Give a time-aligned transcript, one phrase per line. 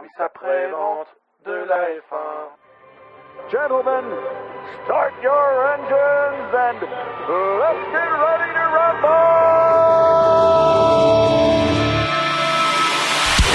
[0.00, 1.08] service après-vente
[1.44, 2.48] de la F1.
[3.50, 4.04] Gentlemen,
[4.84, 6.80] start your engines and
[7.60, 9.10] let's get ready to rumble!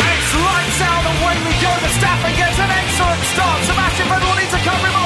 [0.05, 1.71] It's lights out away we go.
[1.81, 3.59] Verstappen gets an excellent start.
[3.63, 5.04] Sebastian Vettel will need to cover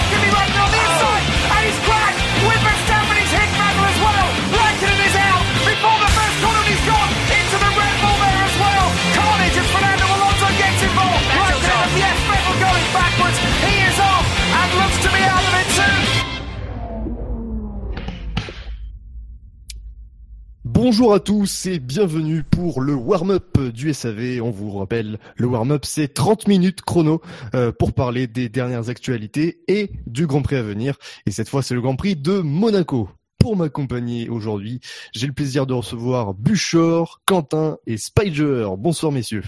[20.91, 24.41] Bonjour à tous et bienvenue pour le warm-up du SAV.
[24.41, 27.21] On vous rappelle, le warm-up c'est 30 minutes chrono
[27.53, 30.95] euh, pour parler des dernières actualités et du Grand Prix à venir.
[31.27, 33.07] Et cette fois c'est le Grand Prix de Monaco.
[33.37, 34.79] Pour m'accompagner aujourd'hui,
[35.13, 38.69] j'ai le plaisir de recevoir Buchor, Quentin et Spider.
[38.75, 39.43] Bonsoir messieurs.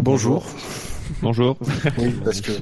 [0.00, 0.46] Bonjour.
[1.20, 1.58] Bonjour.
[1.98, 2.52] Oui, parce que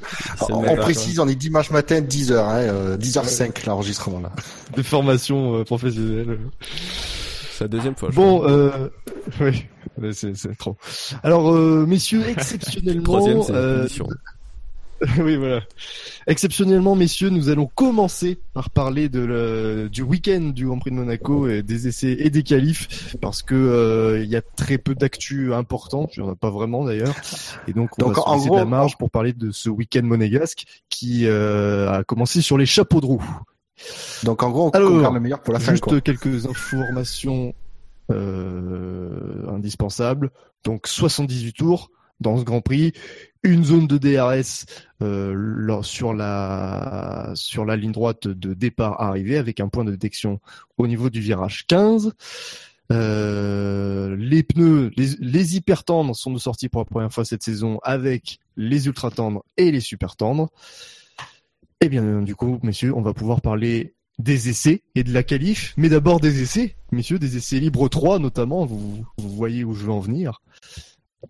[0.48, 4.33] on, précise, on est dimanche matin 10h, hein, euh, 10h05 l'enregistrement là.
[4.75, 6.39] De formation euh, professionnelle.
[7.63, 8.11] C'est la deuxième fois.
[8.13, 8.89] Bon, euh,
[9.41, 9.67] oui,
[10.13, 10.77] c'est c'est trop.
[11.23, 13.87] Alors euh, messieurs, exceptionnellement, Troisième, c'est euh,
[15.19, 15.61] oui, voilà.
[16.27, 20.97] Exceptionnellement, messieurs, nous allons commencer par parler de le, du week-end du Grand Prix de
[20.97, 24.95] Monaco et des essais et des qualifs, parce que euh, il y a très peu
[24.95, 27.15] d'actu important, il n'y en a pas vraiment d'ailleurs,
[27.67, 29.69] et donc on Donc, va se laisser gros, de la marge pour parler de ce
[29.69, 33.25] week-end monégasque qui euh, a commencé sur les chapeaux de roue.
[34.25, 35.73] Donc en gros, on Alors, garde le meilleur pour la fin.
[35.73, 36.01] Juste Quoi.
[36.01, 37.55] quelques informations
[38.11, 40.31] euh, indispensables.
[40.64, 42.92] Donc 78 tours dans ce Grand Prix,
[43.42, 44.67] une zone de DRS
[45.03, 50.41] euh, sur la sur la ligne droite de départ arrivée avec un point de détection
[50.79, 52.12] au niveau du virage 15.
[52.91, 57.42] Euh, les pneus, les, les hyper tendres sont de sortie pour la première fois cette
[57.42, 60.51] saison avec les ultra tendres et les super tendres.
[61.85, 65.75] Eh bien, du coup, messieurs, on va pouvoir parler des essais et de la qualif,
[65.77, 69.85] mais d'abord des essais, messieurs, des essais libres 3 notamment, vous, vous voyez où je
[69.87, 70.41] veux en venir,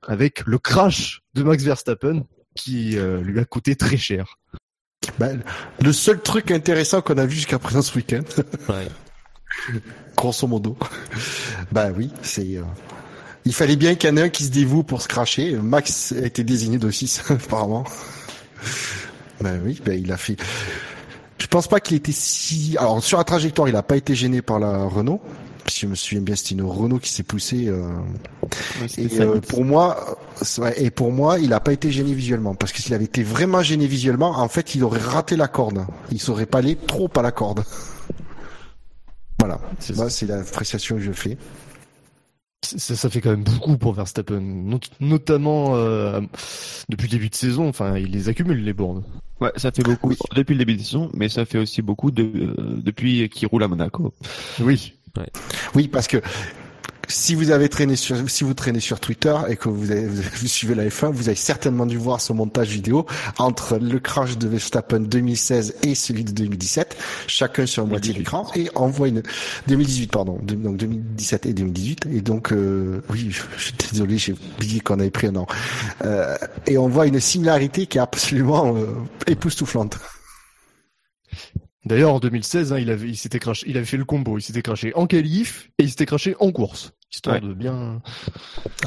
[0.07, 2.25] avec le crash de Max Verstappen
[2.55, 4.37] qui euh, lui a coûté très cher.
[5.19, 5.43] Ben,
[5.81, 8.23] le seul truc intéressant qu'on a vu jusqu'à présent ce week-end,
[8.69, 8.89] Ouais.
[10.17, 10.77] grosso modo.
[11.73, 12.59] ben oui, c'est.
[12.59, 12.63] euh,
[13.47, 15.57] Il fallait bien qu'il y en ait un qui se dévoue pour se cracher.
[15.57, 17.85] Max a été désigné d'office apparemment.
[19.43, 20.37] Ben oui, ben il a fait.
[21.39, 22.77] Je pense pas qu'il était si.
[22.79, 25.21] Alors sur la trajectoire, il a pas été gêné par la Renault.
[25.69, 27.67] Si je me souviens bien, c'était une Renault qui s'est poussée.
[27.69, 27.89] euh,
[28.99, 29.23] Et ça.
[29.23, 30.19] euh, pour moi,
[30.77, 33.63] et pour moi, il a pas été gêné visuellement parce que s'il avait été vraiment
[33.63, 35.85] gêné visuellement, en fait, il aurait raté la corde.
[36.11, 37.65] Il serait pas allé trop à la corde.
[39.39, 41.37] Voilà, C'est c'est l'appréciation que je fais.
[42.77, 46.21] Ça, ça fait quand même beaucoup pour Verstappen, not- notamment euh,
[46.89, 47.69] depuis le début de saison.
[47.69, 49.03] Enfin, il les accumule les bornes.
[49.41, 50.17] Ouais, ça fait beaucoup Oui.
[50.37, 53.63] depuis le début de saison, mais ça fait aussi beaucoup de, euh, depuis qu'il roule
[53.65, 54.13] à Monaco.
[54.61, 54.95] Oui.
[55.75, 56.19] Oui, parce que
[57.13, 60.23] si vous avez traîné sur, si vous traînez sur Twitter et que vous, avez, vous
[60.47, 63.07] suivez la F1, vous avez certainement dû voir ce montage vidéo
[63.39, 66.97] entre le crash de Verstappen 2016 et celui de 2017,
[67.27, 69.23] chacun sur moitié l'écran, et on voit une
[69.69, 74.33] 2018 pardon, donc 2017 et 2018, et donc euh, oui, je je suis désolé, j'ai
[74.33, 75.47] oublié qu'on avait pris un an,
[76.05, 76.37] euh,
[76.67, 78.87] et on voit une similarité qui est absolument euh,
[79.27, 79.99] époustouflante.
[81.85, 84.39] D'ailleurs, en 2016, hein, il avait, il s'était craché, il avait fait le combo.
[84.39, 87.41] Il s'était craché en qualif et il s'était craché en course, histoire Ouais.
[87.49, 88.01] de bien.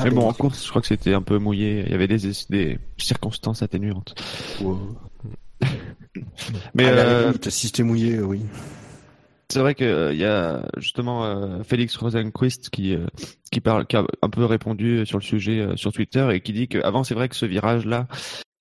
[0.04, 1.84] mais bon, en course, je crois que c'était un peu mouillé.
[1.86, 2.20] Il y avait des,
[2.50, 4.16] des circonstances atténuantes.
[6.74, 8.42] Mais euh, si c'était mouillé, oui.
[9.50, 13.06] c'est vrai que euh, il y a justement euh, Félix Rosenquist qui euh,
[13.52, 16.54] qui parle, qui a un peu répondu sur le sujet euh, sur Twitter et qui
[16.54, 18.08] dit qu'avant c'est vrai que ce virage-là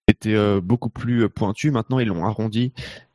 [0.09, 1.71] était euh, beaucoup plus euh, pointu.
[1.71, 2.73] Maintenant ils l'ont arrondi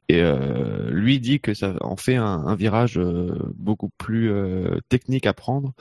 [0.09, 4.79] et euh, lui dit que ça en fait un, un virage euh, beaucoup plus euh,
[4.89, 5.73] technique à prendre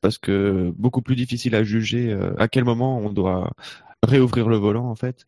[0.00, 3.52] parce que beaucoup plus difficile à juger euh, à quel moment on doit
[4.02, 5.24] réouvrir le volant en fait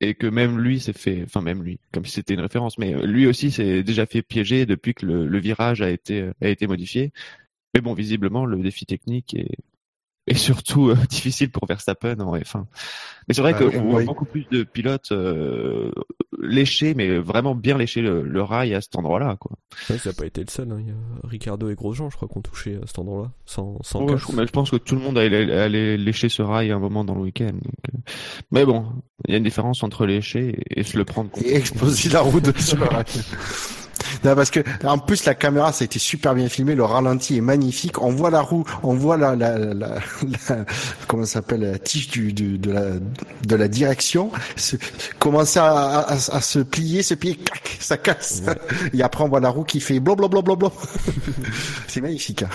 [0.00, 2.94] et que même lui s'est fait, enfin même lui, comme si c'était une référence, mais
[2.94, 6.32] euh, lui aussi s'est déjà fait piéger depuis que le, le virage a été euh,
[6.42, 7.12] a été modifié.
[7.74, 9.56] Mais bon, visiblement le défi technique est
[10.32, 12.64] est surtout euh, difficile pour Verstappen en F1.
[13.28, 14.04] Mais c'est vrai Ah, qu'on oui, voit oui.
[14.04, 15.90] beaucoup plus de pilotes euh,
[16.40, 19.52] lécher, mais vraiment bien lécher le, le rail à cet endroit-là, quoi.
[19.90, 20.70] Ouais, ça n'a pas été le seul.
[20.70, 20.76] hein.
[20.80, 20.94] Il y a
[21.28, 24.46] Ricardo et Grosjean, je crois, qu'on touché à cet endroit-là, sans, sans Ouais, je, mais
[24.46, 27.14] je pense que tout le monde allait, allait lécher ce rail à un moment dans
[27.14, 27.46] le week-end.
[27.52, 27.62] donc,
[27.94, 27.98] euh.
[28.52, 28.86] Mais bon,
[29.26, 31.30] il y a une différence entre lécher et, et se le prendre.
[31.30, 33.04] contre- Et exploser la roue de sur le rail.
[34.24, 37.36] Non, parce que en plus la caméra ça a été super bien filmé, le ralenti
[37.36, 38.00] est magnifique.
[38.02, 40.64] On voit la roue, on voit la, la, la, la-
[41.08, 42.84] comment s'appelle la tige du, du- de la
[43.46, 44.76] de la direction se,
[45.18, 48.42] commencer à, à, à se plier, se plier, clac, ça casse.
[48.92, 50.54] Et après on voit la roue qui fait blablabla.
[51.88, 52.42] C'est magnifique.
[52.42, 52.48] hein.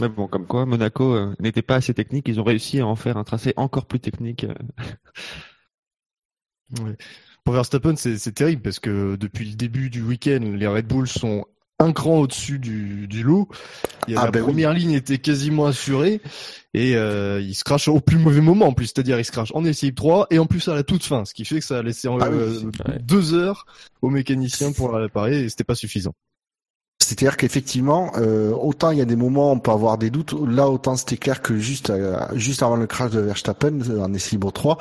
[0.00, 2.28] Mais bon, comme quoi, Monaco euh, n'était pas assez technique.
[2.28, 4.44] Ils ont réussi à en faire un tracé encore plus technique.
[4.44, 4.54] euh.
[6.80, 6.96] Ouais.
[7.44, 11.44] Pour Verstappen, c'est terrible parce que depuis le début du week-end, les Red Bull sont
[11.80, 13.48] un cran au-dessus du, du lot.
[14.06, 14.46] Il y a Ah la ben oui.
[14.46, 16.20] première ligne était quasiment assurée
[16.74, 19.50] et euh, il se crache au plus mauvais moment en plus, c'est-à-dire il se crache
[19.54, 21.64] en essai libre 3 et en plus à la toute fin, ce qui fait que
[21.64, 22.98] ça a laissé Ah euh, ouais.
[23.00, 23.66] deux heures
[24.00, 26.12] aux mécaniciens pour la réparer et c'était pas suffisant.
[27.00, 30.34] C'est-à-dire qu'effectivement, euh, autant il y a des moments où on peut avoir des doutes,
[30.46, 34.36] là autant c'était clair que juste euh, juste avant le crash de Verstappen en essai
[34.36, 34.78] libre 3,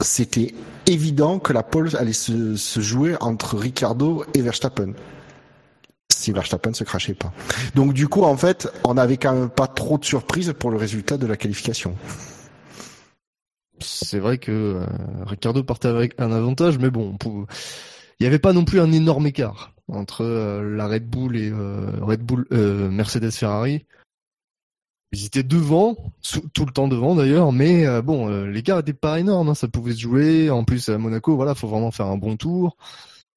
[0.00, 0.54] c'était
[0.86, 4.92] évident que la pole allait se, jouer entre Ricardo et Verstappen.
[6.10, 7.32] Si Verstappen se crachait pas.
[7.74, 10.76] Donc du coup, en fait, on n'avait quand même pas trop de surprises pour le
[10.76, 11.94] résultat de la qualification.
[13.80, 14.86] C'est vrai que euh,
[15.26, 17.46] Ricardo partait avec un avantage, mais bon, il
[18.22, 21.90] n'y avait pas non plus un énorme écart entre euh, la Red Bull et euh,
[22.00, 23.86] Red Bull euh, Mercedes Ferrari.
[25.12, 25.96] Ils étaient devant,
[26.52, 29.66] tout le temps devant d'ailleurs, mais euh, bon, euh, l'écart était pas énorme, hein, ça
[29.66, 30.50] pouvait se jouer.
[30.50, 32.76] En plus à Monaco, voilà, faut vraiment faire un bon tour.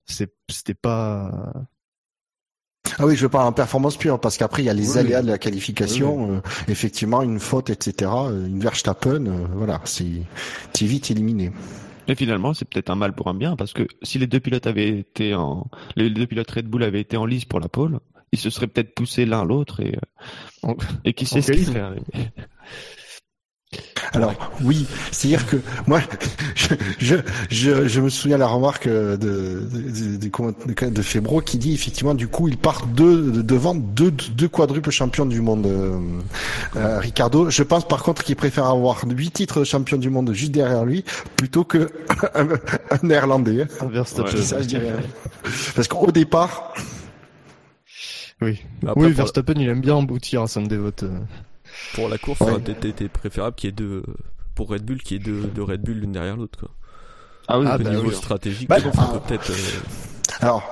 [0.05, 1.53] C'était pas.
[2.99, 5.21] Ah oui, je parle en performance pure, parce qu'après il y a les Oui, aléas
[5.21, 8.11] de la qualification, euh, effectivement une faute, etc.
[8.11, 10.25] euh, Une Verstappen, euh, voilà, c'est
[10.81, 11.51] vite éliminé.
[12.07, 14.67] Et finalement, c'est peut-être un mal pour un bien parce que si les deux pilotes
[14.67, 17.99] avaient été en, les deux pilotes Red Bull avaient été en lice pour la pole,
[18.31, 20.23] ils se seraient peut-être poussés l'un l'autre et euh,
[20.63, 20.75] En-
[21.05, 22.01] et qui sait ce arrivé.
[24.13, 25.55] Alors oui, c'est-à-dire que
[25.87, 26.01] moi,
[26.55, 27.15] je, je,
[27.49, 31.73] je, je me souviens la remarque de de, de, de, de- de Febro qui dit
[31.73, 35.65] effectivement du coup il part deux, de- devant deux, deux quadruples champions du monde.
[35.67, 35.97] euh,
[36.75, 40.33] euh, Ricardo, je pense par contre qu'il préfère avoir huit titres de champion du monde
[40.33, 41.05] juste derrière lui
[41.37, 41.89] plutôt que
[42.35, 43.61] un, un néerlandais.
[43.61, 43.67] hein.
[43.79, 44.33] Un Verstappen.
[44.35, 44.91] Ouais, Ça, je dirais.
[45.75, 46.73] Parce qu'au départ,
[48.41, 51.03] Oui, après, oui pour, Verstappen, il aime bien emboutir à son dévote.
[51.93, 52.59] pour la course, Ouais.
[52.83, 54.03] été préférable qu'il y ait deux,
[54.55, 56.69] pour Red Bull, qu'il y ait deux, deux Red Bull l'une derrière l'autre, quoi.
[57.47, 58.15] Ah oui, Ah, Au bah niveau oui.
[58.15, 59.21] stratégique, Bah, on peut ah.
[59.27, 59.55] peut-être, euh,
[60.41, 60.63] Alors,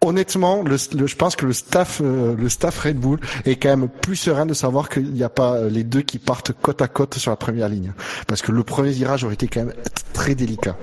[0.00, 3.76] honnêtement, le, le- je pense que le staff, euh, le staff Red Bull est quand
[3.76, 6.80] même plus serein de savoir qu'il n'y a pas euh, les deux qui partent côte
[6.82, 7.92] à côte sur la première ligne,
[8.26, 9.74] parce que le premier virage aurait été quand même
[10.12, 10.76] très délicat.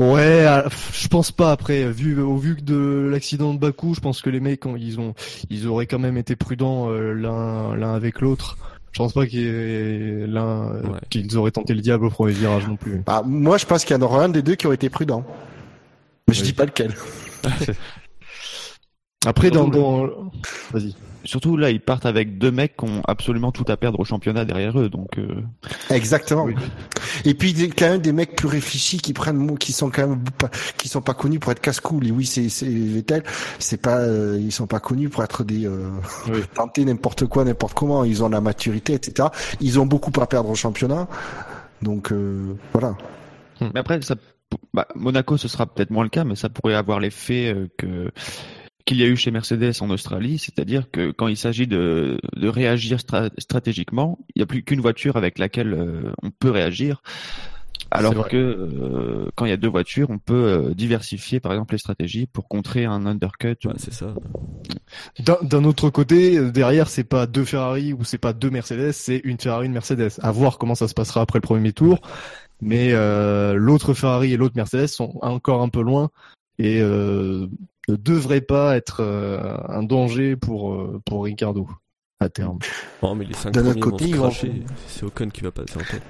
[0.00, 4.22] Ouais, euh, je pense pas après vu au vu de l'accident de Bakou, je pense
[4.22, 5.12] que les mecs ils ont
[5.50, 8.56] ils auraient quand même été prudents euh, l'un l'un avec l'autre.
[8.92, 10.98] Je pense pas euh, Ouais.
[11.10, 13.02] qu'ils auraient tenté le diable au premier virage non plus.
[13.06, 15.22] Ah, moi, je pense qu'il y en aura un des deux qui aurait été prudent,
[16.26, 16.46] mais je Oui.
[16.46, 16.94] dis pas lequel.
[19.26, 20.06] Après dans, dans...
[20.72, 20.94] vas-y.
[21.24, 24.44] Surtout là, ils partent avec deux mecs qui ont absolument tout à perdre au championnat
[24.44, 25.42] derrière eux, donc euh,
[25.90, 26.44] Exactement.
[26.44, 26.54] Oui.
[27.24, 30.24] Et puis des- quand même des mecs plus réfléchis qui prennent qui sont quand même
[30.38, 32.00] pas, qui sont pas connus pour être casse-cou.
[32.12, 33.22] Oui, c'est c'est Vettel,
[33.58, 35.88] c'est pas euh, ils sont pas connus pour être des euh,
[36.28, 36.40] Oui.
[36.54, 38.04] tenter n'importe quoi n'importe comment.
[38.04, 39.28] Ils ont la maturité, etc.
[39.60, 41.08] Ils ont beaucoup à perdre au championnat.
[41.82, 42.96] Donc euh, voilà.
[43.60, 44.14] Mais après, ça,
[44.72, 48.10] bah, Monaco, ce sera peut-être moins le cas, mais ça pourrait avoir l'effet euh, que
[48.84, 52.48] qu'il y a eu chez Mercedes en Australie, c'est-à-dire que quand il s'agit de, de
[52.48, 57.02] réagir stra- stratégiquement, il n'y a plus qu'une voiture avec laquelle euh, on peut réagir,
[57.90, 61.74] alors que euh, quand il y a deux voitures, on peut euh, diversifier par exemple
[61.74, 63.56] les stratégies pour contrer un undercut.
[63.64, 64.14] ouais, c'est ça.
[65.18, 69.38] D'un autre côté, derrière c'est pas deux Ferrari ou c'est pas deux Mercedes, c'est une
[69.38, 70.10] Ferrari une Mercedes.
[70.22, 72.00] À voir comment ça se passera après le premier tour.
[72.62, 76.10] Mais euh, l'autre Ferrari et l'autre Mercedes sont encore un peu loin
[76.60, 77.46] et euh,
[77.88, 81.66] ne devraient pas être euh, un danger pour euh, pour Ricardo
[82.20, 82.58] à terme.
[83.02, 84.46] Non, mais les premiers côté, vont se.
[84.86, 86.02] C'est Ocon qui va passer en tête.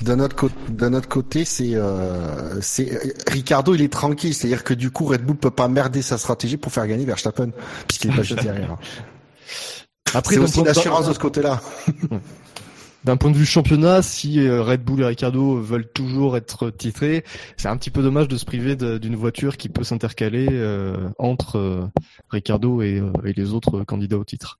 [0.00, 4.72] D'un autre côté, d'un autre côté, c'est euh, c'est Ricardo, il est tranquille, c'est-à-dire que
[4.72, 7.50] du coup Red Bull peut pas merder sa stratégie pour faire gagner Verstappen
[7.86, 8.78] puisqu'il est pas juste derrière.
[10.14, 11.60] Après C'est aussi l'assurance de ce côté-là.
[13.06, 17.24] d'un point de vue championnat, si euh, Red Bull et Ricardo veulent toujours être titrés,
[17.56, 21.56] c'est un petit peu dommage de se priver d'une voiture qui peut s'intercaler euh, entre
[21.56, 21.86] euh,
[22.30, 24.58] Ricardo et, et les autres candidats au titre.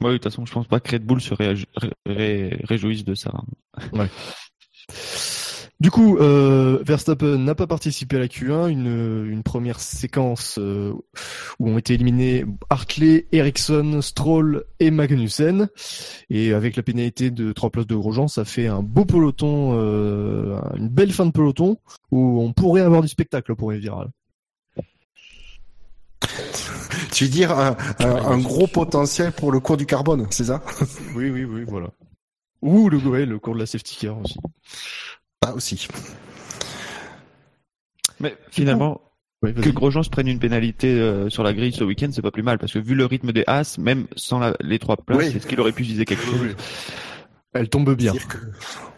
[0.00, 2.60] Ouais, oui, de toute façon, je pense pas que Red Bull se réagi- ré- ré-
[2.64, 3.30] réjouisse de ça.
[5.82, 10.92] Du coup, euh, Verstappen n'a pas participé à la Q1, une, une première séquence euh,
[11.58, 15.68] où ont été éliminés Hartley, Ericsson, Stroll et Magnussen.
[16.30, 20.56] Et avec la pénalité de trois places de Grosjean, ça fait un beau peloton, euh,
[20.76, 21.78] une belle fin de peloton
[22.12, 24.12] où on pourrait avoir du spectacle pour les virales.
[27.10, 30.62] Tu veux dire un, un, un gros potentiel pour le cours du carbone, c'est ça?
[31.16, 31.88] Oui, oui, oui, voilà.
[32.62, 34.36] Ou le, ouais, le cours de la safety car aussi.
[35.44, 35.88] Ah aussi.
[38.20, 39.00] Mais finalement,
[39.42, 39.70] que.
[39.70, 42.58] Grosjean se prenne une pénalité euh, sur la grille ce week-end, c'est pas plus mal,
[42.58, 45.26] parce que vu le rythme des As, même sans la- les trois places, Oui.
[45.36, 46.54] est-ce qu'il aurait pu viser quelque chose
[47.54, 48.12] Elle tombe bien.
[48.12, 48.38] Que-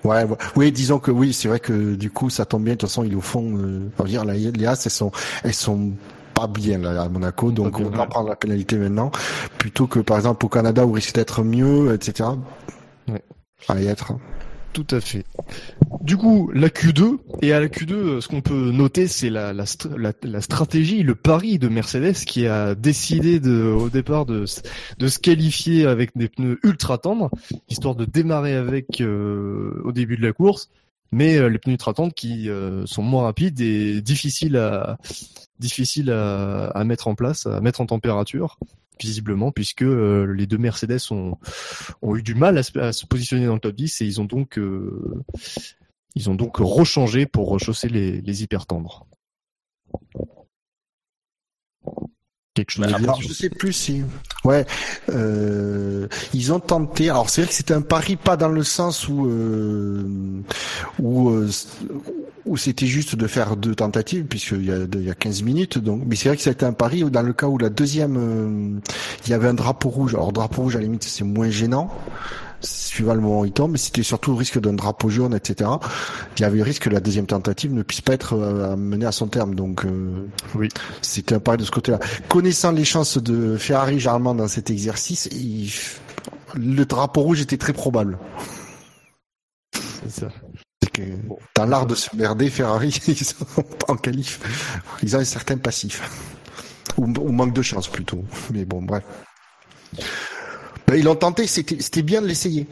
[0.06, 0.36] Ouais, ouais.
[0.56, 2.74] oui, disons que oui, c'est vrai que du coup, ça tombe bien.
[2.74, 3.56] De toute façon, il est au fond.
[3.56, 5.10] Euh, on va dire, là, les As, elles sont,
[5.44, 5.92] elles sont
[6.34, 8.08] pas bien là à Monaco, donc bien, on va ouais.
[8.08, 9.10] prendre la pénalité maintenant,
[9.56, 12.28] plutôt que par exemple au Canada où il risque d'être mieux, etc.
[13.08, 13.22] Ouais.
[13.68, 14.12] À y être.
[14.74, 15.24] Tout à fait.
[16.02, 19.52] Du coup, la Q2, et à la Q2, euh, ce qu'on peut noter, c'est la,
[19.52, 24.26] la, str- la, la stratégie, le pari de Mercedes qui a décidé de, au départ
[24.26, 24.44] de,
[24.98, 27.30] de se qualifier avec des pneus ultra tendres,
[27.68, 30.70] histoire de démarrer avec euh, au début de la course,
[31.12, 32.48] mais euh, les pneus ultra tendres qui
[32.84, 34.98] sont moins rapides et difficiles à
[35.60, 38.58] difficiles à mettre en place, à mettre en température
[39.00, 41.36] visiblement, puisque euh, les deux Mercedes ont,
[42.02, 44.20] ont eu du mal à se, à se positionner dans le top 10 et ils
[44.20, 45.24] ont donc euh,
[46.14, 49.06] ils ont donc rechangé pour rechausser les, les hyper tendres.
[52.54, 54.02] Quelque chose à dire Alors, je sais plus si.
[54.44, 54.64] Ouais,
[55.10, 57.10] euh, ils ont tenté.
[57.10, 60.40] Alors c'est vrai que c'était un pari pas dans le sens où euh,
[61.00, 61.50] où euh,
[62.46, 65.78] où c'était juste de faire deux tentatives puisqu'il y a il y a 15 minutes.
[65.78, 68.80] Donc, mais c'est vrai que c'était un pari dans le cas où la deuxième euh,
[69.26, 70.14] il y avait un drapeau rouge.
[70.14, 71.90] Alors drapeau rouge à la limite c'est moins gênant.
[72.60, 75.68] Suivant le moment où il tombe, mais c'était surtout le risque d'un drapeau jaune, etc.
[76.38, 79.04] Il y avait le risque que la deuxième tentative ne puisse pas être euh, menée
[79.04, 79.54] à son terme.
[79.54, 80.68] Donc, euh, Oui.
[81.02, 81.98] c'était un pari de ce côté-là.
[82.30, 85.70] Connaissant les chances de Ferrari généralement dans cet exercice, il-
[86.54, 88.16] le drapeau rouge était très probable.
[89.72, 90.28] C'est ça.
[90.94, 91.02] Que
[91.56, 93.44] dans l'art de se merder, Ferrari, ils sont
[93.88, 94.40] en qualif.
[95.02, 96.00] Ils ont un certain passif.
[96.96, 98.24] Ou, ou manque de chance plutôt.
[98.52, 99.02] Mais bon, bref.
[100.86, 102.66] Ben, ils l'ont tenté, c'était bien de l'essayer.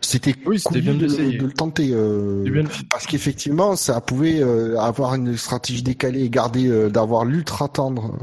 [0.00, 1.38] C'était Oui, c'était couillu bien de de, l'essayer.
[1.38, 1.90] de le tenter.
[1.92, 2.64] euh, bien.
[2.90, 8.18] Parce qu'effectivement, ça pouvait euh, avoir une stratégie décalée et garder euh, d'avoir l'ultra tendre.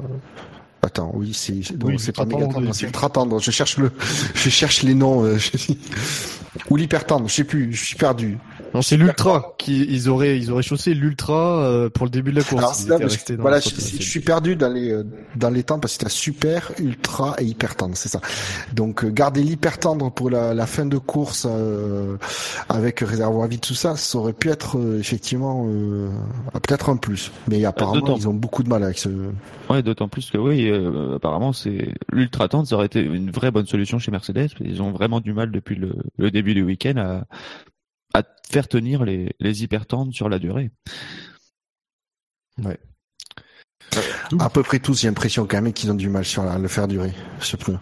[0.81, 3.39] Attends, oui, c'est non, Oui, c'est pas méga tendre, c'est ultra tendre.
[3.39, 3.91] Je cherche le,
[4.35, 5.37] je cherche les noms.
[5.37, 5.51] je-
[6.71, 8.37] Ou l'hyper tendre, je sais plus, je suis perdu.
[8.73, 12.37] Non, c'est l'ultra qui ils auraient ils auraient chaussé l'ultra euh, pour le début de
[12.37, 12.63] la course.
[12.63, 15.03] Alors, Ils là, dans voilà, je, je suis perdu dans les euh,
[15.35, 18.19] dans les temps parce que t'as super, ultra et hyper tendre, c'est ça.
[18.73, 22.17] Donc euh, garder l'hyper tendre pour la, la fin de course euh,
[22.69, 26.09] avec réservoir vide tout ça, ça aurait pu être euh, effectivement euh,
[26.53, 27.31] peut-être un plus.
[27.47, 28.17] Mais apparemment d'autant.
[28.17, 29.09] ils ont beaucoup de mal avec ce.
[29.69, 33.51] Ouais, d'autant plus que oui, euh, apparemment c'est l'ultra tente, ça aurait été une vraie
[33.51, 34.49] bonne solution chez Mercedes.
[34.59, 37.23] Ils ont vraiment du mal depuis le, le début du week-end à,
[38.19, 40.71] à faire tenir les, les hyper tendres sur la durée.
[44.39, 46.67] À peu près tous, j'ai l'impression quand même qu'ils ont du mal sur la, le
[46.67, 47.77] faire durer ce pneu.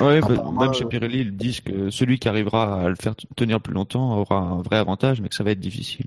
[0.00, 2.94] Ouais, bah, Apparemment, même chez euh, Pirelli, ils disent que celui qui arrivera à le
[2.94, 6.06] faire tenir plus longtemps aura un vrai avantage, mais que ça va être difficile.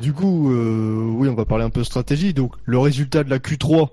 [0.00, 2.34] Du coup, euh, oui, on va parler un peu stratégie.
[2.34, 3.90] Donc, le résultat de la Q3,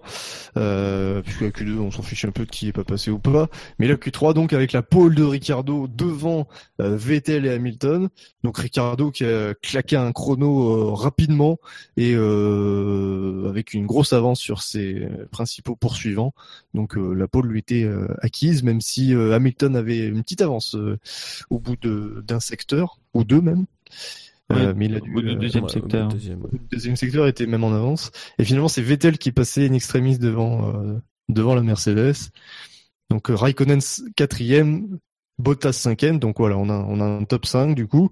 [0.58, 3.20] euh, puisque la Q2, on s'en fiche un peu de qui est pas passé ou
[3.20, 6.48] pas, mais la Q3, donc, avec la pole de Ricardo devant
[6.82, 8.10] euh, Vettel et Hamilton.
[8.44, 11.60] Donc, Ricardo qui a claqué un chrono euh, rapidement
[11.96, 16.34] et avec une grosse avance sur ses principaux poursuivants.
[16.74, 17.88] Donc, la pole lui était
[18.22, 20.76] acquise, même si Hamilton avait une petite avance
[21.50, 23.66] au bout d'un secteur, ou deux même.
[24.52, 26.08] Euh, Ouais, mais il a dû, du euh, deuxième Ouais, secteur.
[26.08, 26.50] deuxième, ouais.
[26.54, 28.12] le deuxième secteur était même en avance.
[28.40, 31.00] Et finalement, c'est Vettel qui passait in extremis devant, euh,
[31.30, 32.16] devant la Mercedes.
[33.10, 33.80] Donc, Raikkonen
[34.16, 35.00] quatrième,
[35.40, 36.20] Bottas cinquième.
[36.20, 38.10] Donc voilà, on a, on a un top 5 du coup.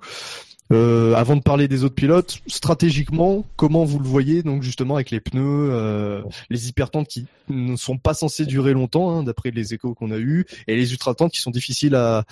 [0.73, 5.11] Euh, avant de parler des autres pilotes, stratégiquement, comment vous le voyez donc justement avec
[5.11, 9.75] les pneus, euh, les hypertentes qui ne sont pas censés durer longtemps, hein, d'après les
[9.75, 12.23] échos qu'on a eus, et les ultra-tentes qui sont difficiles à,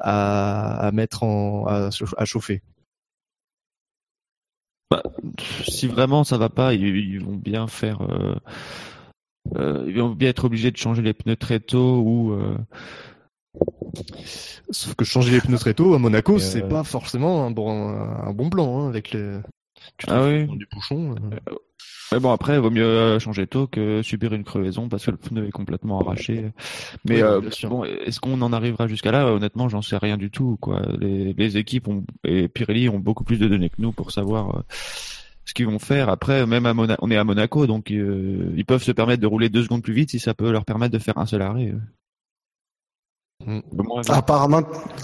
[0.00, 2.60] à, à mettre en à chauffer?
[5.66, 8.02] Si vraiment ça va pas, ils, ils vont bien faire.
[8.02, 8.34] euh,
[9.56, 12.32] euh, ils vont bien être obligés de changer les pneus très tôt ou.
[12.32, 12.56] euh,
[14.70, 17.88] Sauf que changer les pneus très tôt à Monaco, c'est euh, pas forcément un bon,
[17.88, 19.38] un bon plan hein, avec les.
[19.96, 20.46] Tu Ah oui.
[20.46, 21.14] dans du bouchon.
[22.12, 25.10] Mais bon, après, il vaut mieux euh, changer tôt que subir une crevaison parce que
[25.10, 26.52] le pneu est complètement arraché.
[27.04, 29.26] Mais Oui, euh, bon, est-ce qu'on en arrivera jusqu'à là?
[29.26, 30.56] Honnêtement, j'en sais rien du tout.
[30.60, 30.80] Quoi.
[30.98, 34.56] Les, les équipes ont, et Pirelli ont beaucoup plus de données que nous pour savoir
[34.56, 34.60] euh,
[35.44, 36.08] ce qu'ils vont faire.
[36.08, 39.26] Après, même à Mona- on est à Monaco, donc euh, ils peuvent se permettre de
[39.26, 41.74] rouler deux secondes plus vite si ça peut leur permettre de faire un seul arrêt.
[43.46, 43.60] Mm.
[44.08, 44.62] Apparemment,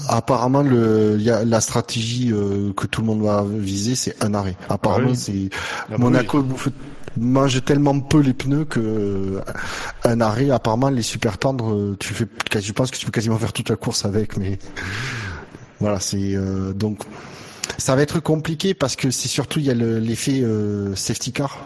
[0.08, 4.22] apparemment le, il y a la stratégie euh, que tout le monde va viser, c'est
[4.24, 4.56] un arrêt.
[4.68, 5.50] Apparemment, Ah oui.
[5.90, 6.68] c'est Monaco bouffe,
[7.16, 9.40] mangent tellement peu les pneus que euh,
[10.04, 12.26] un arrêt, apparemment, les super tendres, euh, tu fais,
[12.60, 14.58] je pense que tu peux quasiment faire toute la course avec, mais
[15.80, 17.02] voilà, c'est euh, donc
[17.78, 21.32] ça va être compliqué parce que c'est surtout il y a le- l'effet euh, safety
[21.32, 21.64] car.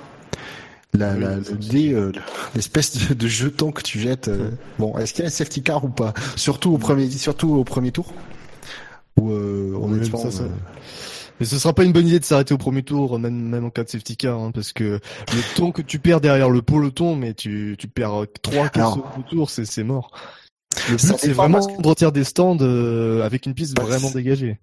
[0.94, 2.12] La, la, le dé, euh,
[2.54, 4.28] l'espèce de, de jeton que tu jettes.
[4.28, 6.14] euh, Bon, est-ce qu'il y a un safety car ou pas?
[6.34, 8.12] Surtout au premier, surtout au premier tour?
[9.20, 9.98] Euh, Oui,
[10.40, 10.48] euh,
[11.40, 13.70] Mais ce sera pas une bonne idée de s'arrêter au premier tour, même, même en
[13.70, 14.84] cas de safety car, hein, parce que
[15.34, 18.94] le temps que tu perds derrière le peloton, mais tu, tu perds 3 4 Alors-
[18.94, 20.10] secondes au tour, c'est, c'est mort.
[20.90, 24.10] Le but, c'est vraiment que- de retirer des stands euh, avec une piste Bah, vraiment
[24.10, 24.58] dégagée.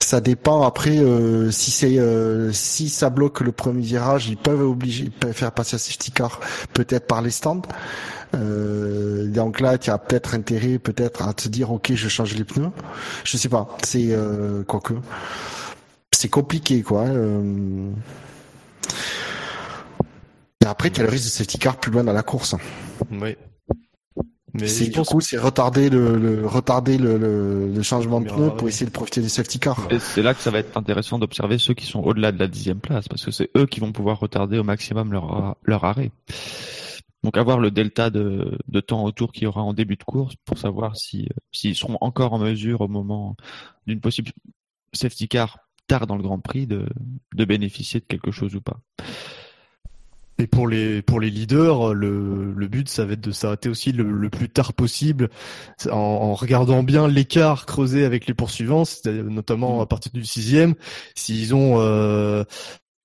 [0.00, 4.62] Ça dépend après euh, si c'est euh, si ça bloque le premier virage, ils peuvent
[4.62, 6.38] obliger ils peuvent faire passer un safety car
[6.72, 7.62] peut-être par les stands.
[8.34, 12.44] Euh, donc là, tu as peut-être intérêt peut-être à te dire ok, je change les
[12.44, 12.70] pneus.
[13.24, 14.94] Je sais pas, c'est euh, quoique
[16.18, 17.02] c'est compliqué quoi.
[17.02, 17.90] hein, euh.
[20.62, 22.56] Et après, tu as le risque de safety car plus loin dans la course.
[23.12, 23.36] Oui.
[24.54, 28.56] Mais du pense coup, c'est retarder le, le retarder le, le, le changement de alors,
[28.56, 28.70] pour oui.
[28.70, 29.86] essayer de profiter des safety cars.
[29.90, 32.48] Et c'est là que ça va être intéressant d'observer ceux qui sont au-delà de la
[32.48, 36.10] dixième place, parce que c'est eux qui vont pouvoir retarder au maximum leur, leur arrêt.
[37.22, 40.34] Donc avoir le delta de, de temps autour qu'il y aura en début de course
[40.44, 43.36] pour savoir si euh, s'ils seront encore en mesure au moment
[43.86, 44.32] d'une possible
[44.92, 46.86] safety car tard dans le Grand Prix de,
[47.34, 48.78] de bénéficier de quelque chose ou pas.
[50.40, 53.90] Et pour les pour les leaders, le, le but ça va être de s'arrêter aussi
[53.90, 55.30] le, le plus tard possible,
[55.90, 60.76] en, en regardant bien l'écart creusé avec les poursuivants, notamment à partir du sixième.
[61.16, 62.44] S'ils ont euh,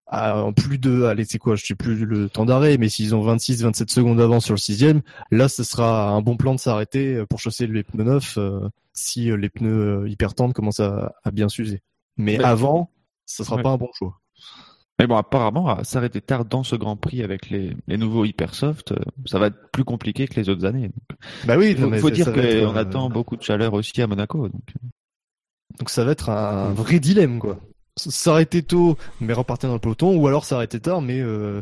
[0.05, 3.25] à- plus de, allez c'est quoi, je sais plus le temps d'arrêt, mais s'ils ont
[3.25, 7.39] 26-27 secondes d'avance sur le sixième, là ce sera un bon plan de s'arrêter pour
[7.39, 8.59] chausser les pneus neufs euh,
[8.93, 11.81] si euh, les pneus hyper tendres commencent à, à bien s'user.
[12.17, 12.43] Mais Ouais.
[12.43, 12.89] avant,
[13.25, 13.63] ça sera Ouais.
[13.63, 14.19] pas un bon choix.
[14.99, 18.97] Mais bon, apparemment, s'arrêter tard dans ce Grand Prix avec les, les nouveaux Hypersoft, euh,
[19.25, 20.89] ça va être plus compliqué que les autres années.
[20.89, 24.47] Donc, Bah oui, il faut, dire qu'on euh, attend beaucoup de chaleur aussi à Monaco.
[24.49, 24.61] Donc.
[25.79, 27.59] Donc ça va être un, un vrai dilemme quoi.
[27.95, 31.61] S'arrêter tôt mais repartir dans le peloton ou alors s'arrêter tard mais euh,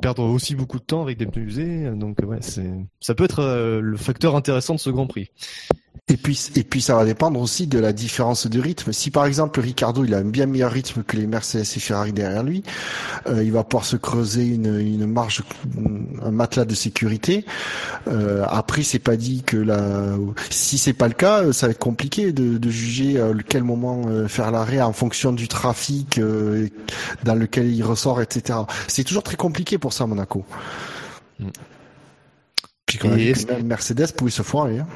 [0.00, 1.90] perdre aussi beaucoup de temps avec des pneus usés.
[1.90, 2.70] Donc ouais, c'est
[3.00, 5.28] ça peut être euh, le facteur intéressant de ce Grand Prix.
[6.08, 8.92] Et puis, et puis ça va dépendre aussi de la différence de rythme.
[8.92, 12.12] Si par exemple Ricardo il a un bien meilleur rythme que les Mercedes et Ferrari
[12.12, 12.64] derrière lui,
[13.28, 15.42] euh, il va pouvoir se creuser une, une marge,
[16.24, 17.44] un matelas de sécurité.
[18.08, 20.16] Euh, après, c'est pas dit que la,
[20.50, 23.62] si c'est pas le cas, euh, ça va être compliqué de, de juger euh, quel
[23.62, 26.20] moment euh, faire l'arrêt en fonction du trafic
[27.24, 28.58] dans lequel il ressort, etc.
[28.88, 30.44] C'est toujours très compliqué pour ça, Monaco.
[32.86, 33.06] Puis que
[33.52, 34.80] même Mercedes pouvait se foirer.
[34.80, 34.86] hein.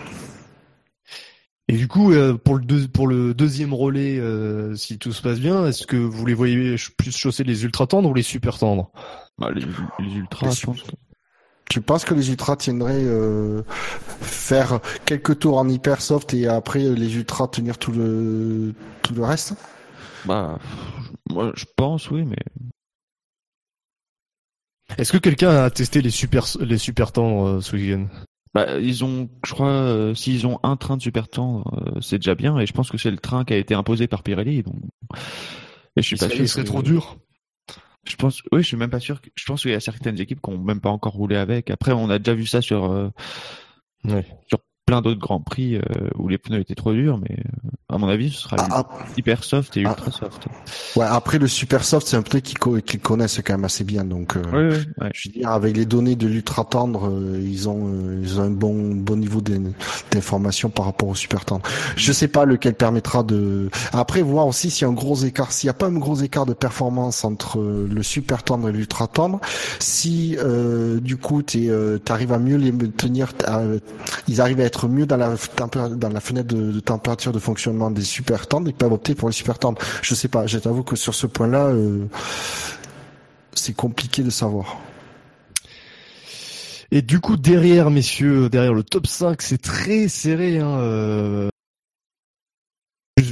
[1.74, 5.20] Et du coup euh, pour le deux- pour le deuxième relais euh, si tout se
[5.20, 8.22] passe bien, est-ce que vous les voyez ch- plus chausser les ultra tendres ou les
[8.22, 8.92] super tendres?
[9.38, 9.62] Bah, les,
[9.98, 10.92] les pense que-
[11.68, 13.62] Tu penses que les ultras tiendraient euh,
[14.20, 19.24] faire quelques tours en hyper soft et après les ultras tenir tout le tout le
[19.24, 19.54] reste?
[20.26, 20.60] Bah,
[21.28, 22.36] moi, je pense, oui, mais
[24.96, 28.06] Est-ce que quelqu'un a testé les super les super tendres euh, ce week-end
[28.54, 31.64] bah, ils ont, je crois, euh, s'ils ont un train de super tendre,
[31.96, 34.06] euh, c'est déjà bien, et je pense que c'est le train qui a été imposé
[34.06, 34.76] par Pirelli, donc.
[35.96, 36.44] Et je suis Il pas serait, sûr.
[36.44, 37.16] il serait que- trop dur.
[38.06, 39.20] Je pense, oui, je suis même pas sûr.
[39.20, 41.70] que- Je pense qu'il y a certaines équipes qui ont même pas encore roulé avec.
[41.70, 43.08] Après, on a déjà vu ça sur euh,
[44.04, 44.26] Ouais.
[44.48, 45.80] sur plein d'autres grands prix euh,
[46.16, 48.84] où les pneus étaient trop durs, mais euh, à mon avis, ce sera Ah,
[49.16, 49.90] hyper soft et Ah.
[49.90, 50.46] ultra soft.
[50.96, 53.84] Ouais, après le super soft, c'est un pneu qu'ils co- qu'ils connaissent quand même assez
[53.84, 54.04] bien.
[54.04, 55.10] Donc, euh, Oui, oui, ouais.
[55.14, 58.42] je veux dire, avec les données de l'ultra tendre, euh, ils ont euh, ils ont
[58.44, 59.72] un bon bon niveau d'in-
[60.10, 61.62] d'information par rapport au super tendre.
[61.96, 63.70] Je sais pas lequel permettra de.
[63.92, 66.16] Après, voir aussi s'il y a un gros écart, s'il y a pas un gros
[66.16, 69.40] écart de performance entre euh, le super tendre et l'ultra tendre.
[69.78, 71.70] Si euh, du coup tu
[72.08, 73.32] arrives à mieux les tenir,
[74.28, 75.34] ils arrivent à être mieux dans la
[75.88, 79.28] dans la fenêtre de, de température de fonctionnement des super tendres, ils peuvent opter pour
[79.28, 79.80] les super tendres.
[80.02, 82.06] Je sais pas, je t'avoue que sur ce point-là, euh,
[83.54, 84.78] c'est compliqué de savoir.
[86.90, 90.58] Et du coup, derrière, messieurs, derrière le top 5, c'est très serré.
[90.58, 91.48] Hein, euh...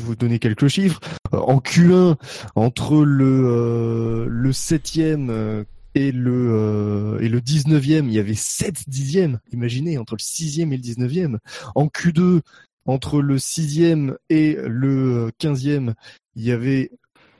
[0.04, 0.98] Vous donner quelques chiffres.
[1.30, 2.16] En Q1,
[2.56, 8.34] entre le euh, le septième euh, et le euh, et le 19e, il y avait
[8.34, 9.40] 7 dixièmes.
[9.52, 11.38] Imaginez, entre le 6e et le 19e.
[11.74, 12.40] En Q2,
[12.86, 15.94] entre le 6e et le 15e,
[16.36, 16.90] il y avait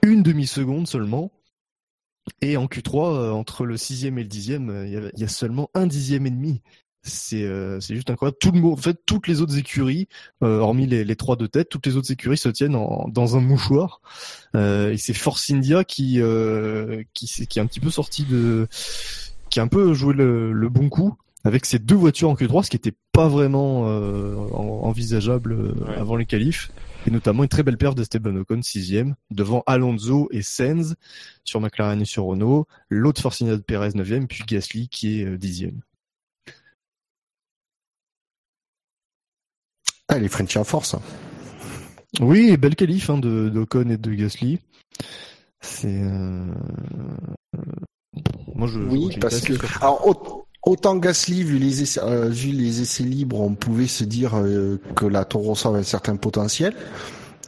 [0.03, 1.31] une demi-seconde seulement.
[2.41, 5.19] Et en Q3, euh, entre le 6e et le 10e, euh, il y a- il
[5.19, 6.61] y, a seulement un dixième et demi.
[7.05, 8.37] C'est euh, juste incroyable.
[8.39, 10.07] Tout le monde, en fait, toutes les autres écuries,
[10.41, 13.35] euh, hormis les, les trois de tête, toutes les autres écuries se tiennent en- dans
[13.35, 13.99] un mouchoir.
[14.55, 18.67] Euh, et c'est Force India qui euh, qui, qui est un petit peu sorti de
[19.49, 22.63] qui a un peu joué le, le bon coup avec ces deux voitures en Q3,
[22.63, 25.95] ce qui n'était pas vraiment euh, en- envisageable euh, Ouais.
[25.97, 26.71] avant les qualifs.
[27.05, 30.95] Et notamment une très belle perf d'Esteban Ocon, sixième, devant Alonso et Sainz
[31.43, 35.81] sur McLaren et sur Renault, l'autre Forcinado Perez neuvième, puis Gasly qui est dixième.
[40.13, 40.95] Ah, les Frenchies à force.
[42.21, 44.59] Oui, belle qualif hein, de d'Ocon et de Gasly.
[45.61, 46.45] C'est euh...
[48.55, 52.81] moi je Oui, parce que alors au- autant Gasly vu les essais, euh, vu les
[52.81, 56.75] essais libres, on pouvait se dire euh, que la Toro Rosso avait un certain potentiel.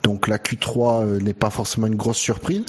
[0.02, 2.64] Donc la Q3 euh, n'est pas forcément une grosse surprise.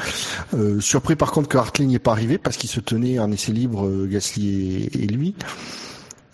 [0.80, 3.52] Surpris par contre que Hartley n'y est pas arrivé parce qu'il se tenait en essai
[3.52, 5.34] libre Gasly et, et lui.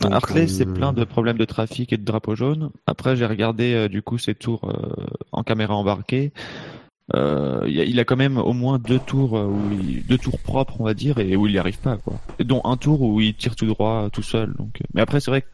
[0.02, 2.70] Donc, Hartley, euh, c'est plein de problèmes de trafic et de drapeaux jaunes.
[2.86, 6.32] Après, j'ai regardé euh, du coup ses tours euh, en caméra embarquée.
[7.14, 10.84] Euh, il, a, quand même au moins deux tours où il- deux tours propres, on
[10.84, 12.14] va dire, et où il n'y arrive pas, quoi.
[12.38, 14.54] Et dont un tour où il tire tout droit tout seul.
[14.54, 15.48] Donc, mais après, c'est vrai que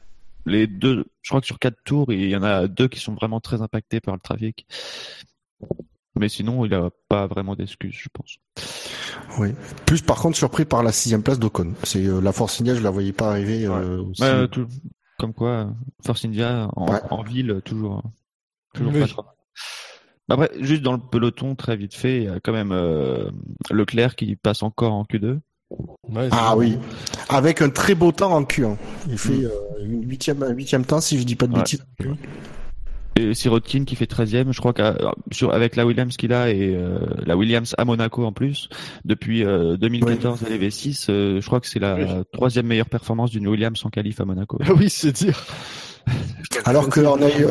[0.47, 3.15] les deux, je crois que sur quatre tours, il y en a deux qui sont
[3.15, 4.67] vraiment très impactés par le trafic.
[6.17, 8.39] Mais sinon, il a pas vraiment d'excuses, je pense.
[9.39, 9.55] Oui.
[9.87, 11.75] Plus par contre surpris par la sixième place d'Ocon.
[11.85, 13.67] C'est euh, la Force India, je la voyais pas arriver.
[13.67, 14.23] euh, aussi.
[14.23, 14.67] Ouais, tout-
[15.19, 15.71] comme quoi,
[16.05, 17.01] Force India en, Ouais.
[17.11, 18.03] en ville, toujours,
[18.75, 19.01] toujours Oui.
[19.01, 19.25] pas trop.
[20.31, 23.31] Après, juste dans le peloton, très vite fait, il y a quand même euh,
[23.71, 25.39] Leclerc qui passe encore en Q2.
[26.09, 26.79] Ouais, Ah oui,
[27.29, 28.77] avec un très beau temps en Q1.
[29.09, 29.45] Il fait Mm.
[29.45, 31.59] euh, une huitième, un huitième temps si je dis pas de Ouais.
[31.59, 31.85] bêtises.
[33.35, 37.75] Sirotkin qui fait 13e, je crois qu'avec la Williams qu'il a et euh, la Williams
[37.79, 38.69] à Monaco en plus,
[39.05, 42.05] depuis euh, 2014 à l'EV6, euh, je crois que c'est la Oui.
[42.33, 44.59] troisième meilleure performance d'une Williams en qualif à Monaco.
[44.65, 45.45] Ah oui, c'est dire.
[46.65, 47.51] Alors que on a eu, euh,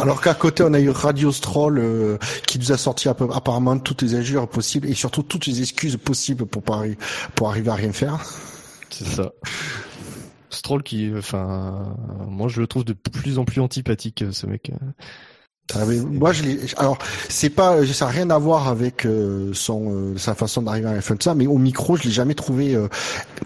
[0.00, 3.28] alors qu'à côté on a eu Radio Stroll euh, qui nous a sorti à peu-
[3.32, 6.62] apparemment toutes les injures possibles et surtout toutes les excuses possibles pour
[7.36, 8.18] pour arriver à rien faire.
[8.90, 9.32] C'est ça.
[10.64, 11.94] Stroll qui, enfin,
[12.26, 14.72] moi je le trouve de plus en plus antipathique, euh, ce mec.
[15.74, 16.58] Ah, mais moi je l'ai.
[16.78, 16.96] Alors
[17.28, 20.94] c'est pas, ça n'a rien à voir avec euh, son euh, sa façon d'arriver à
[20.94, 22.88] la fin de ça, mais au micro je l'ai jamais trouvé, euh,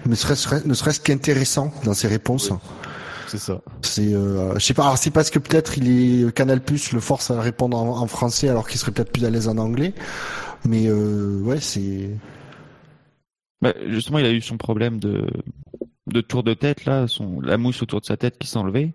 [0.07, 2.53] ne serait-ce ne serait-ce qu'intéressant dans ses réponses.
[3.27, 3.61] C'est ça.
[3.83, 5.89] C'est, euh, je sais pas, alors c'est parce que peut-être il
[6.25, 9.25] est Canal Plus le force à répondre en, en français alors qu'il serait peut-être plus
[9.25, 9.93] à l'aise en anglais.
[10.65, 12.11] Mais euh, ouais, c'est.
[13.61, 15.27] Bah, justement, il a eu son problème de,
[16.09, 18.93] de tour de tête, là, son, la mousse autour de sa tête qui enlevée.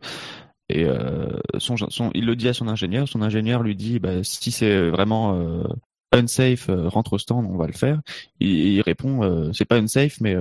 [0.69, 3.08] Et euh, son, son, il le dit à son ingénieur.
[3.08, 5.63] Son ingénieur lui dit bah, si c'est vraiment euh,
[6.12, 8.02] unsafe, euh, rentre au stand, on va le faire.
[8.39, 10.36] Il, il répond c'est pas unsafe, mais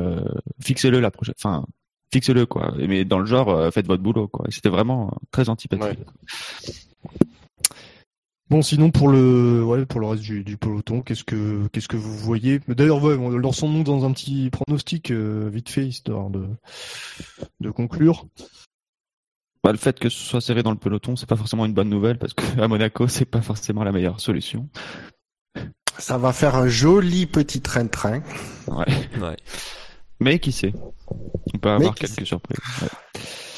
[0.60, 1.34] fixez-le la prochaine.
[1.38, 1.66] Enfin,
[2.12, 2.74] fixez-le quoi.
[2.76, 4.46] Mais dans le genre, faites votre boulot quoi.
[4.50, 6.00] C'était vraiment très antipathique.
[8.50, 11.96] Bon, sinon pour le, ouais, pour le reste du, du peloton, qu'est-ce que, qu'est-ce que
[11.96, 12.60] vous voyez?
[12.68, 16.46] D'ailleurs, ouais, on- lançons-nous dans un petit pronostic euh, vite fait histoire de,
[17.60, 18.26] de conclure.
[19.64, 21.88] Bah, le fait que ce soit serré dans le peloton, c'est pas forcément une bonne
[21.88, 24.68] nouvelle parce que à Monaco, c'est pas forcément la meilleure solution.
[25.98, 28.22] Ça va faire un joli petit train-train.
[28.66, 28.86] Ouais.
[29.20, 29.36] Ouais.
[30.20, 30.74] Mais qui sait?
[31.54, 32.58] On peut avoir quelques surprises.
[32.82, 32.88] Ouais.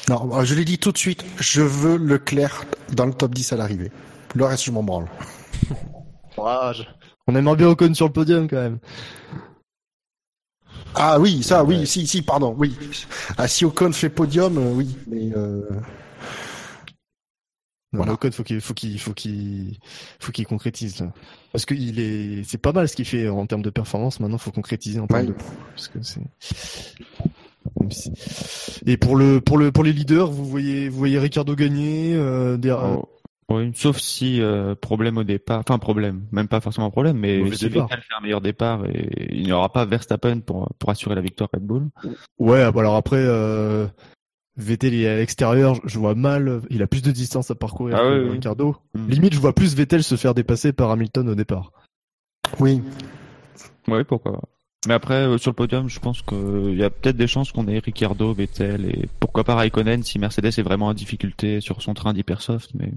[0.09, 3.57] Non, je l'ai dit tout de suite, je veux Leclerc dans le top 10 à
[3.57, 3.91] l'arrivée.
[4.35, 5.07] Le reste, je m'en branle.
[7.27, 8.79] On aimerait bien Ocon sur le podium quand même.
[10.93, 12.75] Ah oui, ça, oui, si, si, pardon, oui.
[13.37, 15.61] Ah, si Ocon fait podium, euh, oui, mais euh,
[17.91, 18.13] Non, Voilà.
[18.13, 19.77] Ocon, faut qu'il, faut qu'il, faut qu'il,
[20.19, 21.11] faut qu'il concrétise là.
[21.51, 24.19] Parce qu'il est, c'est pas mal ce qu'il fait en termes de performance.
[24.19, 25.27] Maintenant, faut concrétiser en termes Ouais.
[25.27, 25.33] de
[25.73, 26.21] parce que c'est.
[28.85, 32.13] Et pour le, pour le, pour les leaders, vous voyez, vous voyez Ricardo gagner.
[32.15, 32.57] Euh.
[32.71, 33.09] Oh,
[33.49, 37.69] oui, sauf si euh, problème au départ, enfin problème, même pas forcément problème, mais si
[37.69, 37.87] départ.
[37.87, 41.21] Vettel fait un meilleur départ et il n'y aura pas Verstappen pour pour assurer la
[41.21, 41.89] victoire Red Bull.
[42.39, 43.85] Ouais, ah bah alors après, euh,
[44.57, 46.61] Vettel il est à l'extérieur, je vois mal.
[46.71, 48.31] Il a plus de distance à parcourir Ah que oui.
[48.31, 48.77] Ricardo.
[48.95, 49.09] Mm.
[49.09, 51.71] Limite, je vois plus Vettel se faire dépasser par Hamilton au départ.
[52.59, 52.81] oui.
[53.87, 54.41] Oui, pourquoi pas.
[54.87, 57.67] Mais après, euh, sur le podium, je pense qu'il y a peut-être des chances qu'on
[57.67, 61.93] ait Ricciardo, Vettel et pourquoi pas Raikkonen si Mercedes est vraiment en difficulté sur son
[61.93, 62.71] train d'hypersoft.
[62.75, 62.91] Mais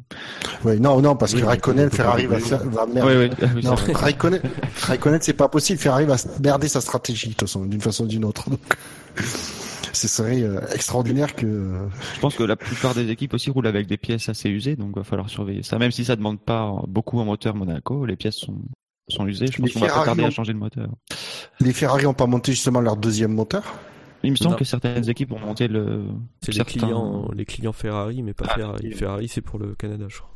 [0.65, 3.29] Oui, non, non, parce Oui, que Raikkonen, Ferrari va, faire, va merder.
[3.31, 4.03] oui, oui, Non, c'est vrai.
[4.05, 4.41] Raikkonen,
[4.83, 5.79] Raikkonen, c'est pas possible.
[5.79, 8.49] Ferrari va merder sa stratégie, de toute façon, d'une façon ou d'une autre.
[8.51, 8.61] Donc,
[9.93, 11.73] ce serait euh, extraordinaire que.
[12.15, 14.97] Je pense que la plupart des équipes aussi roulent avec des pièces assez usées, donc
[14.97, 15.79] va falloir surveiller ça.
[15.79, 18.57] Même si ça demande pas beaucoup en moteur Monaco, les pièces sont
[19.09, 19.47] sont usées.
[19.47, 20.89] Je pense Les qu'on va pas Ferrari tarder à ont- changer le moteur.
[21.61, 23.65] Les Ferrari ont pas monté justement leur deuxième moteur?
[24.25, 24.57] Il me semble Non.
[24.57, 26.05] que certaines équipes ont monté le.
[26.43, 28.89] C'est les clients, les clients Ferrari, mais pas Ah, Ferrari.
[28.89, 28.93] oui.
[28.95, 30.31] Ferrari, c'est pour le Canada, je crois.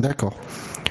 [0.00, 0.34] D'accord.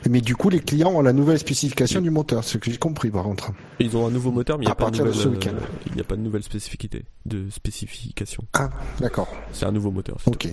[0.09, 3.09] Mais du coup, les clients ont la nouvelle spécification du moteur, ce que j'ai compris
[3.09, 3.51] par contre.
[3.79, 5.55] Ils ont un nouveau moteur, mais il n'y À a, pas de partir de nouvelle,
[5.55, 8.43] euh, il n'y a pas de nouvelle spécificité, de spécification.
[8.53, 9.29] Ah, d'accord.
[9.53, 10.17] C'est un nouveau moteur.
[10.25, 10.49] Ok.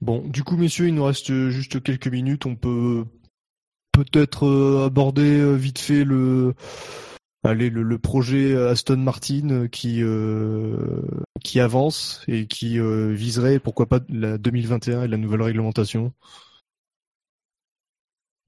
[0.00, 2.46] Bon, du coup, messieurs, il nous reste juste quelques minutes.
[2.46, 3.04] On peut
[3.96, 6.54] peut-être euh, aborder euh, vite fait le,
[7.44, 10.76] allez, le, projet Aston Martin euh, qui euh,
[11.42, 16.12] qui avance et qui viserait, pourquoi pas, la 2021 et la nouvelle réglementation.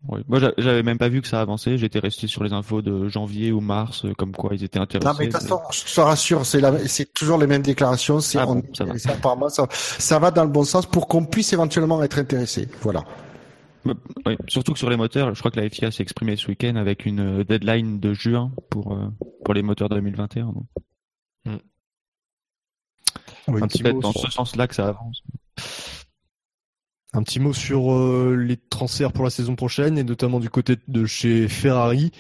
[0.07, 0.21] Oui.
[0.29, 1.77] Moi, j'a- j'avais même pas vu que ça avançait.
[1.77, 5.09] J'étais resté sur les infos de janvier ou mars, euh, comme quoi ils étaient intéressés.
[5.09, 8.21] Non, mais de toute façon, je te rassure, c'est la- c'est toujours les mêmes déclarations.
[8.21, 8.95] C'est Ah on- ça va.
[9.13, 12.69] apparemment ça, ça va dans le bon sens pour qu'on puisse éventuellement être intéressé.
[12.83, 13.05] Voilà.
[13.85, 13.95] Mais-
[14.27, 16.77] oui, Surtout que sur les moteurs, je crois que la FIA s'est exprimée ce week-end
[16.77, 19.09] avec une euh, deadline de juin pour euh,
[19.45, 20.47] pour les moteurs 2021.
[20.53, 20.65] donc.
[23.47, 25.23] Peut-être mot dans ce sens-là que ça avance.
[27.15, 30.77] Un petit mot sur euh, les transferts pour la saison prochaine et notamment du côté
[30.89, 32.11] de chez Ferrari.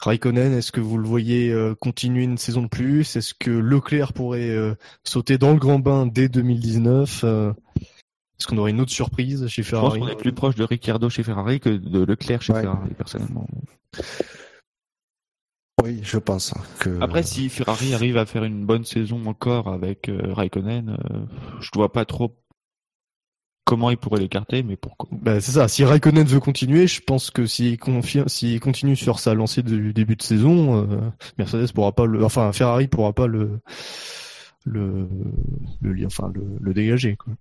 [0.00, 3.16] Raikkonen, est-ce que vous le voyez euh, continuer une saison de plus?
[3.16, 4.74] Est-ce que Leclerc pourrait euh,
[5.04, 7.52] sauter dans le grand bain dès 2019 Euh,
[8.38, 10.00] Est-ce qu'on aurait une autre surprise chez Je pense Ferrari?
[10.00, 12.62] qu'on est plus proche de Ricciardo chez Ferrari que de Leclerc chez Ouais.
[12.62, 13.46] Ferrari, personnellement.
[15.84, 16.98] Oui, je pense que.
[17.02, 21.18] Après, si Ferrari arrive à faire une bonne saison encore avec euh, Raikkonen, euh,
[21.60, 22.36] je ne vois pas trop
[23.70, 25.08] comment il pourrait l'écarter, mais pourquoi?
[25.12, 25.68] Bah, c'est ça.
[25.68, 27.78] Si Raikkonen veut continuer, je pense que s'il
[28.26, 30.98] s'il continue sur sa lancée du début de saison, euh,
[31.38, 33.60] Mercedes pourra pas le, enfin Ferrari pourra pas le
[34.64, 35.06] le
[35.80, 37.14] le, enfin le, le dégager.
[37.14, 37.34] Quoi.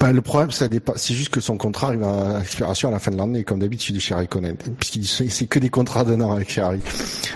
[0.00, 0.94] Bah, le problème, ça dépend.
[0.96, 4.00] C'est juste que son contrat arrive à expiration à la fin de l'année, comme d'habitude
[4.00, 6.80] chez Raikkonen, puisqu'il c'est que des contrats d'un an avec Ferrari.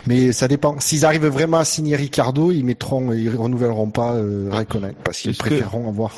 [0.06, 0.80] Mais ça dépend.
[0.80, 5.32] S'ils arrivent vraiment à signer Ricardo, ils mettront, ils renouvelleront pas euh, Raikkonen, parce qu'ils
[5.34, 6.16] que- préféreront avoir.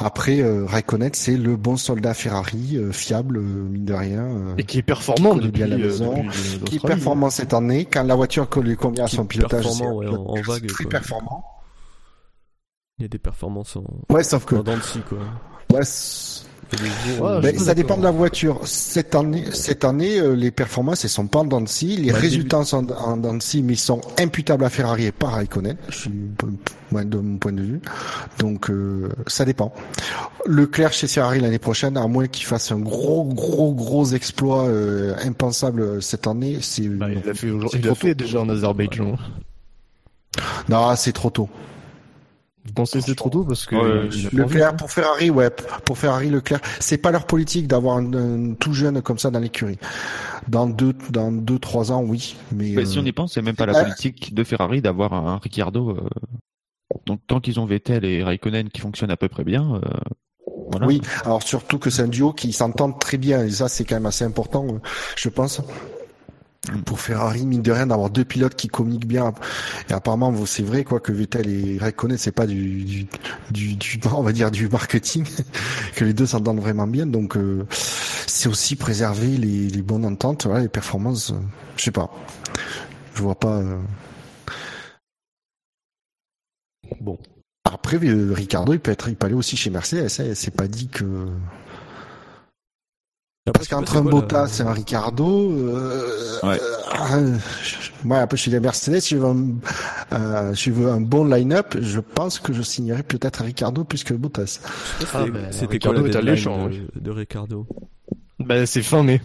[0.00, 4.22] Après, euh, Raikkonen, c'est le bon soldat Ferrari, euh, fiable, euh, mine de rien.
[4.24, 7.84] euh, Et qui est performant Qui depuis, la maison, depuis, qui est performant cette année.
[7.84, 10.90] Quand la voiture lui convient à son pilotage, c'est ouais, en- en vague, très quoi.
[10.90, 11.44] performant.
[12.98, 15.18] Il y a des performances en, Ouais, sauf que en dents de scie, quoi.
[15.72, 15.82] Ouais,
[17.20, 18.60] Ouais, Mais suis ça dépend de la voiture.
[18.64, 21.64] Cette année, cette année, euh, les performances elles sont pas en dents.
[21.82, 25.30] Les Bah, résultats sont en dents mais ils sont imputables à Ferrari et pas à
[25.32, 25.76] Raikkonen.
[26.92, 27.80] De mon point de vue.
[28.38, 29.72] Donc euh, ça dépend.
[30.46, 35.14] Leclerc chez Ferrari l'année prochaine, à moins qu'il fasse un gros, gros, gros exploit euh,
[35.24, 37.48] impensable cette année, c'est Bah, il l'a fait.
[37.74, 39.16] Il fait déjà en Azerbaïdjan.
[40.68, 41.48] Non, c'est trop tôt.
[42.64, 45.50] Vous pensez que c'est trop tôt parce que Ouais, Leclerc pour Ferrari, ouais,
[45.84, 49.40] pour Ferrari, Leclerc, c'est pas leur politique d'avoir un, un tout jeune comme ça dans
[49.40, 49.78] l'écurie.
[50.48, 53.42] Dans deux, dans deux, trois ans, oui, mais, Mais si euh, on y pense, c'est
[53.42, 53.82] même pas la Ouais.
[53.82, 55.90] politique de Ferrari d'avoir un, un Ricciardo.
[55.90, 56.08] euh,
[57.06, 59.80] Donc tant qu'ils ont Vettel et Raikkonen qui fonctionnent à peu près bien, euh,
[60.70, 60.86] voilà.
[60.86, 63.96] Oui, alors surtout que c'est un duo qui s'entend très bien, et ça c'est quand
[63.96, 64.78] même assez important, euh,
[65.16, 65.60] je pense.
[66.86, 69.34] Pour Ferrari, mine de rien, d'avoir deux pilotes qui communiquent bien.
[69.90, 73.06] Et apparemment, vous- c'est vrai quoi que Vettel et Raikkonen, c'est pas du, du,
[73.50, 75.24] du, du- on va dire du marketing,
[75.96, 77.06] que les deux s'entendent vraiment bien.
[77.06, 81.30] Donc, euh, c'est aussi préserver les, les bonnes ententes, voilà, les performances.
[81.32, 81.40] euh,
[81.76, 82.10] je sais pas,
[83.14, 83.56] je vois pas.
[83.58, 83.78] euh.
[87.00, 87.18] Bon.
[87.64, 90.06] Après, euh, Ricardo, il peut être, il peut aller aussi chez Mercedes.
[90.20, 91.26] hein, c'est pas dit que.
[93.44, 96.60] Après, Parce je pas qu'entre c'est un quoi, Bottas la- et un Ricardo, euh, Ouais.
[96.60, 99.46] euh, je- moi, un peu chez les Mercedes, si je veux un,
[100.12, 104.04] euh, si je veux un bon line-up, je pense que je signerais peut-être Ricardo plus
[104.04, 104.60] que Bottas.
[105.00, 107.66] je Ah, c'était- C'était quoi Ricardo la deadline de, de Ricardo
[108.38, 109.20] Bah, c'est fin mai.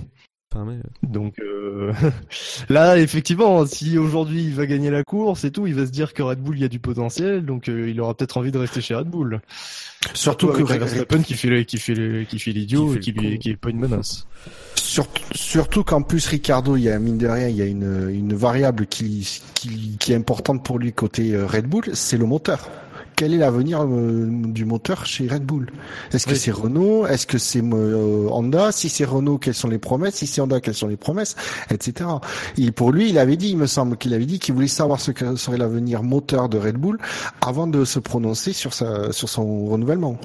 [0.52, 0.78] Enfin, mais,
[1.08, 1.94] Donc euh,
[2.70, 6.14] là, effectivement, si aujourd'hui il va gagner la course et tout, il va se dire
[6.14, 8.58] que Red Bull il y a du potentiel, donc euh, il aura peut-être envie de
[8.58, 9.42] rester chez Red Bull.
[10.14, 13.00] Surtout que avec Verstappen qui fait le- qui fait le- qui fait l'idiot Qui et
[13.00, 14.28] qui lui qui est pas une menace.
[14.76, 18.10] Surtout, surtout qu'en plus Ricardo, il y a mine de rien, il y a une,
[18.10, 22.26] une variable qui, qui, qui est importante pour lui côté euh, Red Bull, c'est le
[22.26, 22.70] moteur.
[23.18, 25.72] Quel est l'avenir euh, du moteur chez Red Bull?
[26.14, 26.38] Est-ce que Oui.
[26.38, 27.08] c'est Renault?
[27.08, 28.72] Est-ce que c'est euh, Honda?
[28.72, 30.14] Si c'est Renault, quelles sont les promesses?
[30.14, 31.36] Si c'est Honda, quelles sont les promesses?
[31.72, 32.08] Etc.
[32.60, 35.02] Et pour lui, il avait dit, il me semble qu'il avait dit qu'il voulait savoir
[35.02, 37.00] ce que serait l'avenir moteur de Red Bull
[37.42, 40.20] avant de se prononcer sur sa sur son renouvellement.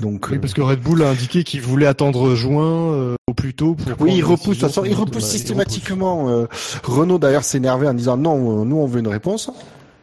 [0.00, 3.34] Donc Oui, euh, parce que Red Bull a indiqué qu'il voulait attendre juin euh, au
[3.34, 4.00] plus tôt pour.
[4.00, 4.58] Oui, il repousse.
[4.58, 6.28] De toute décision façon, il repousse il systématiquement.
[6.30, 6.46] euh,
[6.82, 9.50] Renault d'ailleurs s'énervait en disant non, nous on veut une réponse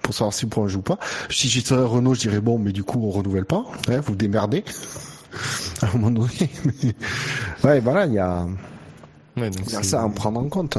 [0.06, 1.00] pour savoir si on prend un joue pas.
[1.30, 3.66] Si j'étais Renault, je dirais bon, mais du coup on renouvelle pas.
[3.88, 4.64] Ouais, vous démerdez.
[5.82, 6.50] À un moment donné.
[7.64, 8.46] Ouais, voilà, il y a,
[9.36, 10.78] Ouais, donc il y a c'est- ça à en prendre en compte.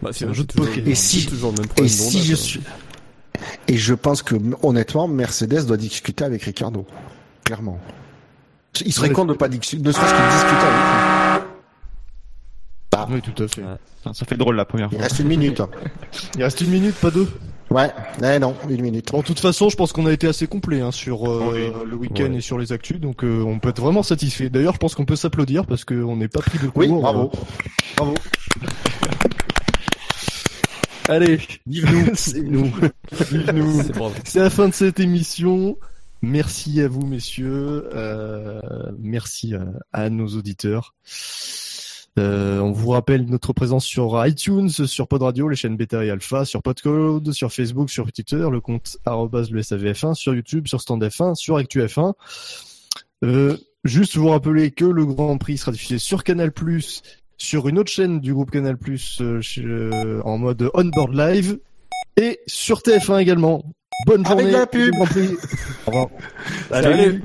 [0.00, 0.86] bah, C'est un jeu de poker.
[0.86, 2.44] Et si- toujours le même Et si je quoi.
[2.44, 2.60] suis,
[3.66, 6.86] et je pense que honnêtement, Mercedes doit discuter avec Ricardo,
[7.42, 7.80] clairement.
[8.84, 9.14] Il serait Ouais.
[9.14, 11.42] con de pas discuter, ne serait-ce que discuter avec
[13.08, 13.14] lui.
[13.14, 13.62] Oui, tout à fait.
[14.00, 15.02] Enfin, ça fait drôle la première Il fois.
[15.02, 15.60] reste une minute.
[16.36, 17.28] Il reste une minute, pas deux.
[17.70, 17.90] Ouais,
[18.22, 19.10] eh non, une minute.
[19.10, 21.96] Bon, de toute façon, je pense qu'on a été assez complet hein, sur euh, le
[21.96, 22.36] week-end Ouais.
[22.36, 24.48] et sur les actus, donc euh, on peut être vraiment satisfait.
[24.50, 26.76] D'ailleurs, je pense qu'on peut s'applaudir parce qu'on n'est pas pris de court.
[26.76, 27.32] Oui, bravo.
[27.34, 27.38] euh,
[27.96, 28.14] bravo.
[31.08, 32.72] Allez, vive nous,
[33.30, 33.82] vive nous.
[33.82, 34.14] C'est bravo.
[34.24, 35.76] C'est la fin de cette émission.
[36.22, 37.88] Merci à vous, messieurs.
[37.94, 38.60] Euh,
[38.98, 40.94] merci à, à nos auditeurs.
[42.18, 46.10] Euh, on vous rappelle notre présence sur iTunes, sur Pod Radio, les chaînes Beta et
[46.10, 51.04] Alpha, sur Podcode, sur Facebook, sur Twitter, le compte le SAVF1, sur YouTube, sur Stand
[51.04, 52.14] F1, sur ActuF1.
[53.24, 56.52] Euh, juste vous rappeler que le Grand Prix sera diffusé sur Canal+,
[57.36, 58.76] sur une autre chaîne du groupe Canal+,
[59.20, 61.58] euh, chez- euh, en mode on-board live,
[62.16, 63.62] et sur TF1 également.
[64.06, 64.52] Bonne Avec journée.
[64.52, 64.84] la pub.
[64.84, 65.28] du Grand Prix.
[65.86, 66.08] Au revoir.
[66.70, 67.22] Salut.